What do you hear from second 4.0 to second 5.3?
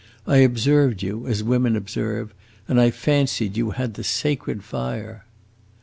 sacred fire."